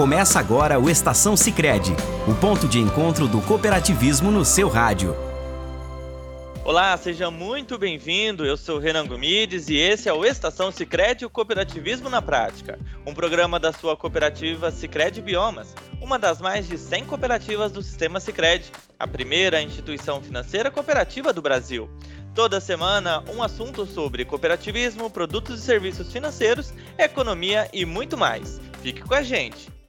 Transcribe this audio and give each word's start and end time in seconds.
Começa 0.00 0.40
agora 0.40 0.80
o 0.80 0.88
Estação 0.88 1.36
Sicredi, 1.36 1.94
o 2.26 2.34
ponto 2.34 2.66
de 2.66 2.78
encontro 2.78 3.28
do 3.28 3.38
cooperativismo 3.42 4.30
no 4.30 4.46
seu 4.46 4.66
rádio. 4.66 5.14
Olá, 6.64 6.96
seja 6.96 7.30
muito 7.30 7.76
bem-vindo. 7.76 8.46
Eu 8.46 8.56
sou 8.56 8.78
Renan 8.78 9.06
Gomides 9.06 9.68
e 9.68 9.76
esse 9.76 10.08
é 10.08 10.12
o 10.14 10.24
Estação 10.24 10.72
Sicredi 10.72 11.26
o 11.26 11.28
Cooperativismo 11.28 12.08
na 12.08 12.22
Prática, 12.22 12.78
um 13.04 13.12
programa 13.12 13.60
da 13.60 13.74
sua 13.74 13.94
cooperativa 13.94 14.70
Sicredi 14.70 15.20
Biomas, 15.20 15.74
uma 16.00 16.18
das 16.18 16.40
mais 16.40 16.66
de 16.66 16.78
100 16.78 17.04
cooperativas 17.04 17.70
do 17.70 17.82
sistema 17.82 18.20
Sicredi, 18.20 18.72
a 18.98 19.06
primeira 19.06 19.60
instituição 19.60 20.22
financeira 20.22 20.70
cooperativa 20.70 21.30
do 21.30 21.42
Brasil. 21.42 21.90
Toda 22.34 22.58
semana, 22.58 23.22
um 23.28 23.42
assunto 23.42 23.84
sobre 23.84 24.24
cooperativismo, 24.24 25.10
produtos 25.10 25.60
e 25.60 25.62
serviços 25.62 26.10
financeiros, 26.10 26.72
economia 26.96 27.68
e 27.70 27.84
muito 27.84 28.16
mais. 28.16 28.58
Fique 28.80 29.02
com 29.02 29.12
a 29.12 29.20
gente! 29.20 29.79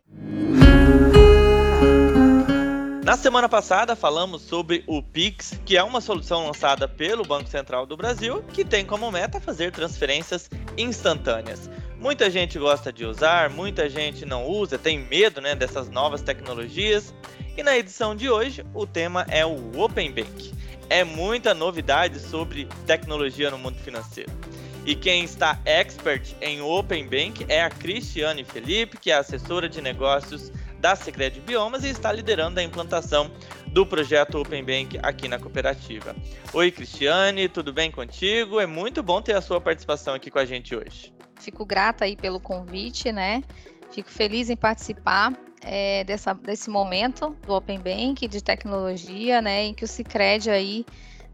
Na 3.11 3.17
semana 3.17 3.49
passada 3.49 3.93
falamos 3.93 4.41
sobre 4.41 4.85
o 4.87 5.03
Pix, 5.03 5.59
que 5.65 5.75
é 5.75 5.83
uma 5.83 5.99
solução 5.99 6.47
lançada 6.47 6.87
pelo 6.87 7.25
Banco 7.25 7.49
Central 7.49 7.85
do 7.85 7.97
Brasil, 7.97 8.41
que 8.53 8.63
tem 8.63 8.85
como 8.85 9.11
meta 9.11 9.37
fazer 9.37 9.69
transferências 9.69 10.49
instantâneas. 10.77 11.69
Muita 11.99 12.31
gente 12.31 12.57
gosta 12.57 12.89
de 12.89 13.03
usar, 13.03 13.49
muita 13.49 13.89
gente 13.89 14.25
não 14.25 14.47
usa, 14.47 14.77
tem 14.77 14.97
medo 14.97 15.41
né, 15.41 15.53
dessas 15.53 15.89
novas 15.89 16.21
tecnologias. 16.21 17.13
E 17.57 17.61
na 17.61 17.77
edição 17.77 18.15
de 18.15 18.29
hoje, 18.29 18.65
o 18.73 18.87
tema 18.87 19.25
é 19.27 19.45
o 19.45 19.77
Open 19.77 20.09
Bank. 20.13 20.53
É 20.89 21.03
muita 21.03 21.53
novidade 21.53 22.17
sobre 22.17 22.65
tecnologia 22.87 23.51
no 23.51 23.57
mundo 23.57 23.75
financeiro. 23.75 24.31
E 24.85 24.95
quem 24.95 25.25
está 25.25 25.59
expert 25.65 26.33
em 26.39 26.61
Open 26.61 27.09
Bank 27.09 27.45
é 27.49 27.61
a 27.61 27.69
Cristiane 27.69 28.45
Felipe, 28.45 28.97
que 28.97 29.11
é 29.11 29.15
assessora 29.15 29.67
de 29.67 29.81
negócios 29.81 30.49
da 30.81 30.95
Segred 30.95 31.39
Biomas 31.41 31.83
e 31.83 31.89
está 31.89 32.11
liderando 32.11 32.59
a 32.59 32.63
implantação 32.63 33.31
do 33.67 33.85
projeto 33.85 34.39
Open 34.39 34.65
Bank 34.65 34.99
aqui 35.03 35.27
na 35.27 35.37
cooperativa. 35.37 36.15
Oi, 36.51 36.71
Cristiane, 36.71 37.47
tudo 37.47 37.71
bem 37.71 37.91
contigo? 37.91 38.59
É 38.59 38.65
muito 38.65 39.03
bom 39.03 39.21
ter 39.21 39.35
a 39.35 39.41
sua 39.41 39.61
participação 39.61 40.15
aqui 40.15 40.31
com 40.31 40.39
a 40.39 40.45
gente 40.45 40.75
hoje. 40.75 41.13
Fico 41.39 41.63
grata 41.63 42.05
aí 42.05 42.15
pelo 42.15 42.39
convite, 42.39 43.11
né? 43.11 43.43
Fico 43.91 44.09
feliz 44.09 44.49
em 44.49 44.55
participar 44.55 45.33
é, 45.63 46.03
dessa, 46.03 46.33
desse 46.33 46.69
momento 46.69 47.37
do 47.45 47.53
Open 47.53 47.79
Bank 47.79 48.27
de 48.27 48.43
tecnologia, 48.43 49.39
né? 49.39 49.65
Em 49.65 49.73
que 49.75 49.85
o 49.85 49.87
Cicred 49.87 50.49
aí 50.49 50.83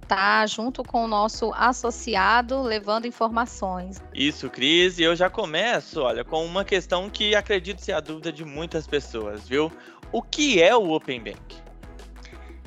tá 0.07 0.45
junto 0.45 0.83
com 0.83 1.03
o 1.03 1.07
nosso 1.07 1.51
associado 1.53 2.61
levando 2.61 3.05
informações. 3.05 4.01
Isso, 4.13 4.49
Cris, 4.49 4.99
e 4.99 5.03
eu 5.03 5.15
já 5.15 5.29
começo, 5.29 6.01
olha, 6.01 6.23
com 6.23 6.45
uma 6.45 6.63
questão 6.63 7.09
que 7.09 7.35
acredito 7.35 7.81
ser 7.81 7.93
a 7.93 7.99
dúvida 7.99 8.31
de 8.31 8.45
muitas 8.45 8.87
pessoas, 8.87 9.47
viu? 9.47 9.71
O 10.11 10.21
que 10.21 10.61
é 10.61 10.75
o 10.75 10.91
Open 10.91 11.21
Bank? 11.21 11.57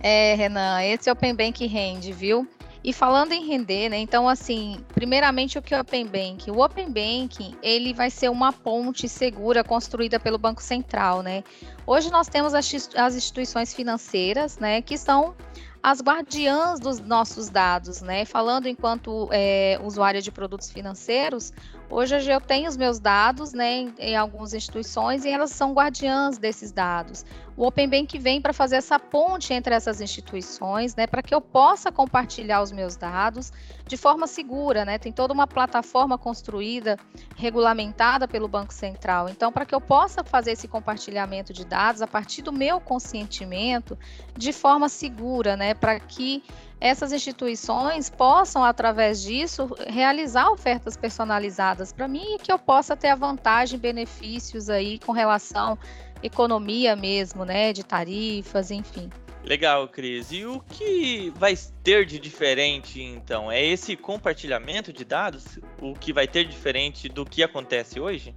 É, 0.02 0.34
Renan, 0.34 0.82
esse 0.82 1.10
Open 1.10 1.34
Bank 1.34 1.66
rende, 1.66 2.12
viu? 2.12 2.48
E 2.82 2.94
falando 2.94 3.32
em 3.32 3.46
render, 3.46 3.90
né? 3.90 3.98
Então, 3.98 4.26
assim, 4.26 4.82
primeiramente 4.94 5.58
o 5.58 5.62
que 5.62 5.74
é 5.74 5.76
o 5.76 5.82
Open 5.82 6.06
Bank? 6.06 6.50
O 6.50 6.64
Open 6.64 6.86
Banking, 6.86 7.54
ele 7.62 7.92
vai 7.92 8.08
ser 8.08 8.30
uma 8.30 8.54
ponte 8.54 9.06
segura 9.06 9.62
construída 9.62 10.18
pelo 10.18 10.38
Banco 10.38 10.62
Central, 10.62 11.22
né? 11.22 11.44
Hoje 11.86 12.10
nós 12.10 12.26
temos 12.28 12.54
as 12.54 13.14
instituições 13.14 13.74
financeiras, 13.74 14.58
né, 14.58 14.80
que 14.80 14.96
são 14.96 15.34
as 15.82 16.00
guardiãs 16.02 16.78
dos 16.78 17.00
nossos 17.00 17.48
dados, 17.48 18.02
né? 18.02 18.24
Falando 18.24 18.68
enquanto 18.68 19.28
é, 19.32 19.78
usuária 19.82 20.20
de 20.20 20.30
produtos 20.30 20.70
financeiros, 20.70 21.52
hoje 21.88 22.30
eu 22.30 22.40
tenho 22.40 22.68
os 22.68 22.76
meus 22.76 22.98
dados, 22.98 23.52
né, 23.52 23.78
em, 23.78 23.94
em 23.98 24.16
algumas 24.16 24.52
instituições 24.54 25.24
e 25.24 25.30
elas 25.30 25.50
são 25.50 25.72
guardiãs 25.72 26.38
desses 26.38 26.70
dados. 26.70 27.24
O 27.56 27.66
Open 27.66 27.88
Bank 27.88 28.18
vem 28.18 28.40
para 28.40 28.52
fazer 28.52 28.76
essa 28.76 28.98
ponte 28.98 29.52
entre 29.52 29.74
essas 29.74 30.00
instituições, 30.00 30.94
né, 30.94 31.06
para 31.06 31.22
que 31.22 31.34
eu 31.34 31.40
possa 31.40 31.92
compartilhar 31.92 32.62
os 32.62 32.72
meus 32.72 32.96
dados 32.96 33.52
de 33.86 33.96
forma 33.96 34.26
segura, 34.26 34.84
né? 34.84 34.98
Tem 34.98 35.12
toda 35.12 35.34
uma 35.34 35.46
plataforma 35.46 36.16
construída, 36.16 36.96
regulamentada 37.36 38.28
pelo 38.28 38.46
Banco 38.46 38.72
Central. 38.72 39.28
Então, 39.28 39.50
para 39.50 39.66
que 39.66 39.74
eu 39.74 39.80
possa 39.80 40.22
fazer 40.22 40.52
esse 40.52 40.68
compartilhamento 40.68 41.52
de 41.52 41.64
dados 41.64 42.00
a 42.00 42.06
partir 42.06 42.40
do 42.40 42.52
meu 42.52 42.80
consentimento 42.80 43.98
de 44.36 44.52
forma 44.52 44.88
segura, 44.88 45.56
né, 45.56 45.69
para 45.74 45.98
que 46.00 46.42
essas 46.80 47.12
instituições 47.12 48.08
possam, 48.08 48.64
através 48.64 49.22
disso, 49.22 49.68
realizar 49.86 50.50
ofertas 50.50 50.96
personalizadas 50.96 51.92
para 51.92 52.08
mim 52.08 52.36
e 52.36 52.38
que 52.38 52.50
eu 52.50 52.58
possa 52.58 52.96
ter 52.96 53.08
a 53.08 53.14
vantagem, 53.14 53.78
benefícios 53.78 54.70
aí 54.70 54.98
com 54.98 55.12
relação 55.12 55.78
economia 56.22 56.94
mesmo, 56.94 57.44
né, 57.44 57.72
de 57.72 57.84
tarifas, 57.84 58.70
enfim. 58.70 59.10
Legal, 59.42 59.88
Cris. 59.88 60.30
E 60.32 60.44
o 60.44 60.60
que 60.60 61.32
vai 61.36 61.54
ter 61.82 62.04
de 62.04 62.18
diferente, 62.18 63.02
então? 63.02 63.50
É 63.50 63.64
esse 63.64 63.96
compartilhamento 63.96 64.92
de 64.92 65.04
dados 65.04 65.58
o 65.80 65.94
que 65.94 66.12
vai 66.12 66.28
ter 66.28 66.44
diferente 66.44 67.08
do 67.08 67.24
que 67.24 67.42
acontece 67.42 67.98
hoje? 67.98 68.34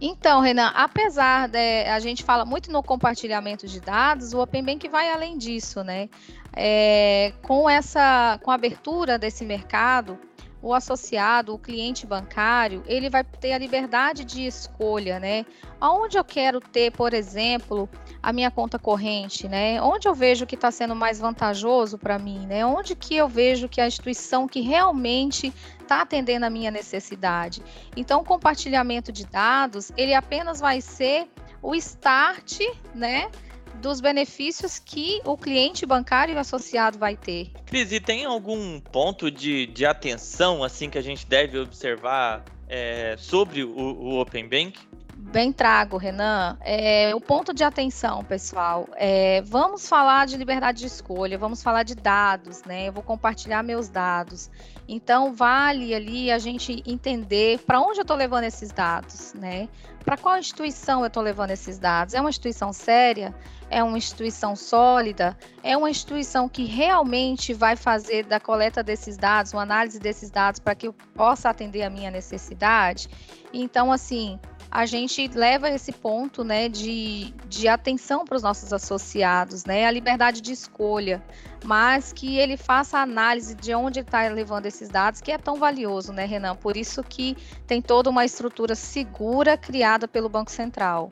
Então, 0.00 0.40
Renan, 0.40 0.72
apesar 0.74 1.46
de 1.48 1.84
a 1.84 2.00
gente 2.00 2.24
fala 2.24 2.44
muito 2.44 2.72
no 2.72 2.82
compartilhamento 2.82 3.66
de 3.66 3.80
dados, 3.80 4.32
o 4.32 4.40
Open 4.40 4.64
Bank 4.64 4.88
vai 4.88 5.10
além 5.10 5.36
disso, 5.36 5.84
né? 5.84 6.08
É, 6.56 7.32
com 7.42 7.68
essa, 7.68 8.40
com 8.42 8.50
a 8.50 8.54
abertura 8.54 9.18
desse 9.18 9.44
mercado, 9.44 10.18
o 10.62 10.74
associado, 10.74 11.54
o 11.54 11.58
cliente 11.58 12.06
bancário, 12.06 12.82
ele 12.86 13.08
vai 13.08 13.24
ter 13.24 13.52
a 13.52 13.58
liberdade 13.58 14.24
de 14.24 14.46
escolha, 14.46 15.18
né? 15.18 15.46
Aonde 15.80 16.18
eu 16.18 16.24
quero 16.24 16.60
ter, 16.60 16.92
por 16.92 17.14
exemplo, 17.14 17.88
a 18.22 18.32
minha 18.32 18.50
conta 18.50 18.78
corrente, 18.78 19.48
né? 19.48 19.80
Onde 19.80 20.06
eu 20.06 20.14
vejo 20.14 20.46
que 20.46 20.54
está 20.54 20.70
sendo 20.70 20.94
mais 20.94 21.18
vantajoso 21.18 21.96
para 21.96 22.18
mim, 22.18 22.46
né? 22.46 22.64
Onde 22.66 22.94
que 22.94 23.16
eu 23.16 23.28
vejo 23.28 23.68
que 23.68 23.80
a 23.80 23.86
instituição 23.86 24.46
que 24.46 24.60
realmente 24.60 25.52
está 25.80 26.02
atendendo 26.02 26.44
a 26.44 26.50
minha 26.50 26.70
necessidade. 26.70 27.62
Então, 27.96 28.20
o 28.20 28.24
compartilhamento 28.24 29.10
de 29.10 29.26
dados, 29.26 29.90
ele 29.96 30.14
apenas 30.14 30.60
vai 30.60 30.80
ser 30.80 31.28
o 31.62 31.74
start, 31.74 32.60
né? 32.94 33.30
Dos 33.80 34.00
benefícios 34.00 34.78
que 34.78 35.20
o 35.24 35.36
cliente 35.36 35.84
bancário 35.84 36.38
associado 36.38 36.98
vai 36.98 37.16
ter. 37.16 37.50
Cris, 37.66 37.90
e 37.90 37.98
tem 37.98 38.24
algum 38.24 38.78
ponto 38.78 39.30
de, 39.30 39.66
de 39.66 39.84
atenção 39.84 40.62
assim 40.62 40.88
que 40.88 40.98
a 40.98 41.02
gente 41.02 41.26
deve 41.26 41.58
observar 41.58 42.44
é, 42.68 43.16
sobre 43.18 43.64
o, 43.64 43.70
o 43.70 44.20
Open 44.20 44.48
Bank? 44.48 44.78
Bem 45.22 45.52
trago, 45.52 45.96
Renan. 45.96 46.56
É, 46.60 47.14
o 47.14 47.20
ponto 47.20 47.52
de 47.52 47.62
atenção, 47.62 48.24
pessoal, 48.24 48.88
é, 48.96 49.42
vamos 49.42 49.88
falar 49.88 50.26
de 50.26 50.36
liberdade 50.36 50.78
de 50.80 50.86
escolha, 50.86 51.38
vamos 51.38 51.62
falar 51.62 51.82
de 51.82 51.94
dados, 51.94 52.64
né? 52.64 52.88
Eu 52.88 52.92
vou 52.92 53.02
compartilhar 53.02 53.62
meus 53.62 53.88
dados. 53.88 54.50
Então, 54.88 55.32
vale 55.32 55.94
ali 55.94 56.32
a 56.32 56.38
gente 56.38 56.82
entender 56.84 57.60
para 57.60 57.80
onde 57.80 58.00
eu 58.00 58.02
estou 58.02 58.16
levando 58.16 58.44
esses 58.44 58.72
dados, 58.72 59.32
né? 59.34 59.68
Para 60.04 60.16
qual 60.16 60.36
instituição 60.38 61.00
eu 61.00 61.06
estou 61.06 61.22
levando 61.22 61.50
esses 61.50 61.78
dados? 61.78 62.14
É 62.14 62.20
uma 62.20 62.30
instituição 62.30 62.72
séria? 62.72 63.34
É 63.68 63.84
uma 63.84 63.98
instituição 63.98 64.56
sólida? 64.56 65.36
É 65.62 65.76
uma 65.76 65.90
instituição 65.90 66.48
que 66.48 66.64
realmente 66.64 67.52
vai 67.52 67.76
fazer 67.76 68.24
da 68.24 68.40
coleta 68.40 68.82
desses 68.82 69.16
dados, 69.16 69.52
uma 69.52 69.62
análise 69.62 70.00
desses 70.00 70.30
dados 70.30 70.58
para 70.58 70.74
que 70.74 70.88
eu 70.88 70.94
possa 71.14 71.50
atender 71.50 71.82
a 71.82 71.90
minha 71.90 72.10
necessidade? 72.10 73.08
Então, 73.52 73.92
assim, 73.92 74.40
a 74.70 74.86
gente 74.86 75.28
leva 75.34 75.68
esse 75.68 75.90
ponto 75.90 76.44
né, 76.44 76.68
de, 76.68 77.34
de 77.48 77.66
atenção 77.66 78.24
para 78.24 78.36
os 78.36 78.42
nossos 78.42 78.72
associados, 78.72 79.64
né, 79.64 79.84
a 79.84 79.90
liberdade 79.90 80.40
de 80.40 80.52
escolha, 80.52 81.20
mas 81.64 82.12
que 82.12 82.38
ele 82.38 82.56
faça 82.56 82.98
a 82.98 83.02
análise 83.02 83.54
de 83.54 83.74
onde 83.74 84.00
está 84.00 84.28
levando 84.28 84.66
esses 84.66 84.88
dados, 84.88 85.20
que 85.20 85.32
é 85.32 85.38
tão 85.38 85.56
valioso, 85.56 86.12
né, 86.12 86.24
Renan? 86.24 86.54
Por 86.54 86.76
isso 86.76 87.02
que 87.02 87.36
tem 87.66 87.82
toda 87.82 88.08
uma 88.08 88.24
estrutura 88.24 88.74
segura 88.76 89.56
criada 89.56 90.06
pelo 90.06 90.28
Banco 90.28 90.50
Central. 90.52 91.10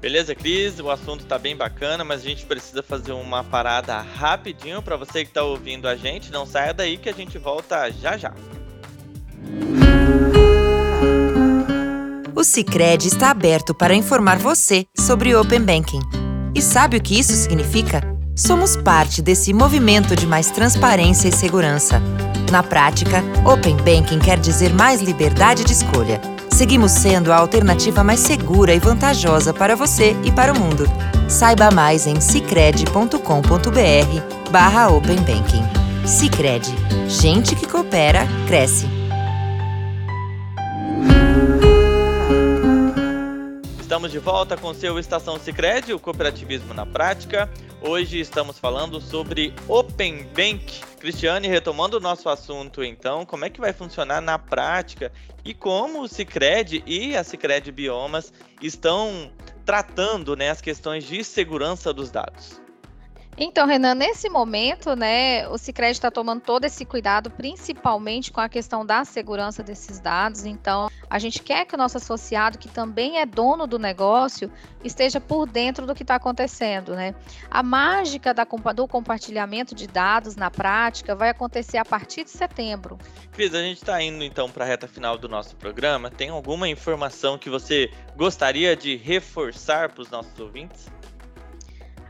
Beleza, 0.00 0.34
Cris? 0.34 0.80
O 0.80 0.90
assunto 0.90 1.22
está 1.22 1.38
bem 1.38 1.56
bacana, 1.56 2.04
mas 2.04 2.22
a 2.22 2.24
gente 2.24 2.44
precisa 2.44 2.82
fazer 2.82 3.12
uma 3.12 3.44
parada 3.44 3.98
rapidinho 4.00 4.82
para 4.82 4.96
você 4.96 5.24
que 5.24 5.30
está 5.30 5.44
ouvindo 5.44 5.86
a 5.86 5.94
gente. 5.94 6.32
Não 6.32 6.44
saia 6.44 6.74
daí 6.74 6.96
que 6.96 7.08
a 7.08 7.12
gente 7.12 7.38
volta 7.38 7.88
já 7.90 8.16
já. 8.16 8.34
O 12.42 12.44
Sicredi 12.44 13.06
está 13.06 13.30
aberto 13.30 13.72
para 13.72 13.94
informar 13.94 14.36
você 14.36 14.84
sobre 14.98 15.32
Open 15.32 15.60
Banking. 15.60 16.00
E 16.52 16.60
sabe 16.60 16.96
o 16.96 17.00
que 17.00 17.16
isso 17.16 17.32
significa? 17.34 18.02
Somos 18.34 18.76
parte 18.76 19.22
desse 19.22 19.54
movimento 19.54 20.16
de 20.16 20.26
mais 20.26 20.50
transparência 20.50 21.28
e 21.28 21.32
segurança. 21.32 22.02
Na 22.50 22.64
prática, 22.64 23.22
Open 23.44 23.76
Banking 23.76 24.18
quer 24.18 24.40
dizer 24.40 24.74
mais 24.74 25.00
liberdade 25.00 25.62
de 25.62 25.72
escolha. 25.72 26.20
Seguimos 26.50 26.90
sendo 26.90 27.32
a 27.32 27.36
alternativa 27.36 28.02
mais 28.02 28.18
segura 28.18 28.74
e 28.74 28.80
vantajosa 28.80 29.54
para 29.54 29.76
você 29.76 30.16
e 30.24 30.32
para 30.32 30.52
o 30.52 30.58
mundo. 30.58 30.84
Saiba 31.28 31.70
mais 31.70 32.08
em 32.08 32.20
cicred.com.br/barra 32.20 34.90
Open 34.90 35.18
Banking. 35.18 35.62
Cicred. 36.04 36.68
Gente 37.06 37.54
que 37.54 37.68
coopera, 37.68 38.26
cresce. 38.48 39.01
Estamos 43.92 44.10
de 44.10 44.18
volta 44.18 44.56
com 44.56 44.72
seu 44.72 44.98
Estação 44.98 45.38
Sicredi, 45.38 45.92
o 45.92 46.00
cooperativismo 46.00 46.72
na 46.72 46.86
prática. 46.86 47.46
Hoje 47.82 48.18
estamos 48.20 48.58
falando 48.58 48.98
sobre 49.02 49.52
Open 49.68 50.22
Bank. 50.34 50.80
Cristiane, 50.98 51.46
retomando 51.46 51.98
o 51.98 52.00
nosso 52.00 52.30
assunto, 52.30 52.82
então, 52.82 53.26
como 53.26 53.44
é 53.44 53.50
que 53.50 53.60
vai 53.60 53.70
funcionar 53.74 54.22
na 54.22 54.38
prática 54.38 55.12
e 55.44 55.52
como 55.52 56.00
o 56.00 56.08
Sicredi 56.08 56.82
e 56.86 57.14
a 57.14 57.22
Sicredi 57.22 57.70
Biomas 57.70 58.32
estão 58.62 59.30
tratando 59.66 60.34
né, 60.34 60.48
as 60.48 60.62
questões 60.62 61.04
de 61.04 61.22
segurança 61.22 61.92
dos 61.92 62.10
dados? 62.10 62.61
Então, 63.36 63.66
Renan, 63.66 63.94
nesse 63.94 64.28
momento, 64.28 64.94
né, 64.94 65.48
o 65.48 65.56
Sicredi 65.56 65.92
está 65.92 66.10
tomando 66.10 66.42
todo 66.42 66.66
esse 66.66 66.84
cuidado, 66.84 67.30
principalmente 67.30 68.30
com 68.30 68.40
a 68.40 68.48
questão 68.48 68.84
da 68.84 69.04
segurança 69.06 69.62
desses 69.62 69.98
dados. 69.98 70.44
Então, 70.44 70.90
a 71.08 71.18
gente 71.18 71.42
quer 71.42 71.64
que 71.64 71.74
o 71.74 71.78
nosso 71.78 71.96
associado, 71.96 72.58
que 72.58 72.68
também 72.68 73.18
é 73.18 73.24
dono 73.24 73.66
do 73.66 73.78
negócio, 73.78 74.52
esteja 74.84 75.18
por 75.18 75.46
dentro 75.46 75.86
do 75.86 75.94
que 75.94 76.02
está 76.02 76.16
acontecendo, 76.16 76.94
né? 76.94 77.14
A 77.50 77.62
mágica 77.62 78.34
da, 78.34 78.44
do 78.44 78.86
compartilhamento 78.86 79.74
de 79.74 79.86
dados 79.86 80.36
na 80.36 80.50
prática 80.50 81.14
vai 81.14 81.30
acontecer 81.30 81.78
a 81.78 81.84
partir 81.84 82.24
de 82.24 82.30
setembro. 82.30 82.98
Cris, 83.32 83.54
a 83.54 83.62
gente 83.62 83.78
está 83.78 84.00
indo 84.02 84.22
então 84.22 84.50
para 84.50 84.64
a 84.64 84.68
reta 84.68 84.86
final 84.86 85.16
do 85.16 85.28
nosso 85.28 85.56
programa. 85.56 86.10
Tem 86.10 86.28
alguma 86.28 86.68
informação 86.68 87.38
que 87.38 87.48
você 87.48 87.90
gostaria 88.14 88.76
de 88.76 88.94
reforçar 88.94 89.88
para 89.88 90.02
os 90.02 90.10
nossos 90.10 90.38
ouvintes? 90.38 90.86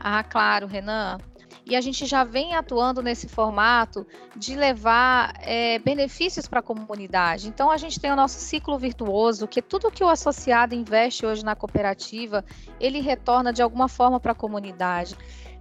Ah, 0.05 0.21
claro, 0.21 0.67
Renan. 0.67 1.17
E 1.65 1.77
a 1.77 1.81
gente 1.81 2.05
já 2.05 2.25
vem 2.25 2.55
atuando 2.55 3.01
nesse 3.01 3.29
formato 3.29 4.05
de 4.35 4.53
levar 4.53 5.33
é, 5.39 5.79
benefícios 5.79 6.45
para 6.45 6.59
a 6.59 6.61
comunidade. 6.61 7.47
Então, 7.47 7.71
a 7.71 7.77
gente 7.77 8.01
tem 8.01 8.11
o 8.11 8.15
nosso 8.17 8.37
ciclo 8.37 8.77
virtuoso, 8.77 9.47
que 9.47 9.61
tudo 9.61 9.89
que 9.89 10.03
o 10.03 10.09
associado 10.09 10.75
investe 10.75 11.25
hoje 11.25 11.45
na 11.45 11.55
cooperativa, 11.55 12.43
ele 12.81 12.99
retorna 12.99 13.53
de 13.53 13.61
alguma 13.61 13.87
forma 13.87 14.19
para 14.19 14.33
a 14.33 14.35
comunidade. 14.35 15.15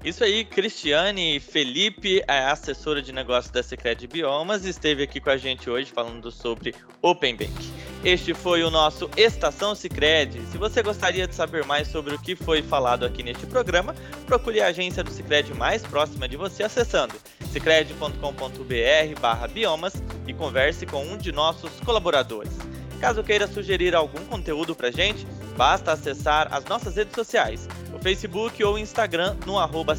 Isso 0.04 0.24
aí, 0.24 0.44
Cristiane 0.44 1.38
Felipe, 1.38 2.20
a 2.26 2.50
assessora 2.50 3.00
de 3.00 3.12
negócios 3.12 3.52
da 3.52 3.62
Secret 3.62 4.04
Biomas, 4.08 4.64
esteve 4.64 5.04
aqui 5.04 5.20
com 5.20 5.30
a 5.30 5.36
gente 5.36 5.70
hoje 5.70 5.92
falando 5.92 6.32
sobre 6.32 6.74
Open 7.00 7.36
Bank. 7.36 7.81
Este 8.04 8.34
foi 8.34 8.64
o 8.64 8.70
nosso 8.70 9.08
Estação 9.16 9.74
Sicredi. 9.74 10.42
Se 10.50 10.58
você 10.58 10.82
gostaria 10.82 11.26
de 11.26 11.34
saber 11.34 11.64
mais 11.64 11.88
sobre 11.88 12.14
o 12.14 12.18
que 12.18 12.34
foi 12.34 12.62
falado 12.62 13.04
aqui 13.04 13.22
neste 13.22 13.46
programa, 13.46 13.94
procure 14.26 14.60
a 14.60 14.66
agência 14.66 15.02
do 15.04 15.10
Sicredi 15.10 15.54
mais 15.54 15.82
próxima 15.82 16.28
de 16.28 16.36
você 16.36 16.64
acessando 16.64 17.14
sicredi.com.br/biomas 17.52 20.02
e 20.26 20.34
converse 20.34 20.84
com 20.86 21.04
um 21.04 21.16
de 21.16 21.30
nossos 21.30 21.70
colaboradores. 21.80 22.52
Caso 23.00 23.22
queira 23.22 23.46
sugerir 23.46 23.94
algum 23.94 24.24
conteúdo 24.24 24.74
para 24.74 24.90
gente, 24.90 25.24
basta 25.56 25.92
acessar 25.92 26.48
as 26.50 26.64
nossas 26.64 26.96
redes 26.96 27.14
sociais 27.14 27.68
Facebook 28.02 28.62
ou 28.64 28.78
Instagram 28.78 29.36
no 29.46 29.58
arroba 29.58 29.94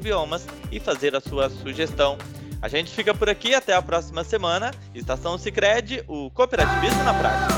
Biomas 0.00 0.46
e 0.70 0.80
fazer 0.80 1.14
a 1.14 1.20
sua 1.20 1.50
sugestão. 1.50 2.16
A 2.62 2.68
gente 2.68 2.92
fica 2.92 3.12
por 3.12 3.28
aqui 3.28 3.56
até 3.56 3.74
a 3.74 3.82
próxima 3.82 4.22
semana. 4.22 4.70
Estação 4.94 5.36
Sicredi, 5.36 6.04
o 6.06 6.30
cooperativismo 6.30 7.02
na 7.02 7.12
prática. 7.12 7.52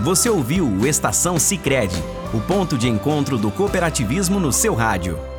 Você 0.00 0.30
ouviu 0.30 0.66
o 0.66 0.86
Estação 0.86 1.38
Sicredi, 1.38 2.02
o 2.32 2.40
ponto 2.40 2.78
de 2.78 2.88
encontro 2.88 3.36
do 3.36 3.50
cooperativismo 3.50 4.40
no 4.40 4.50
seu 4.50 4.74
rádio. 4.74 5.33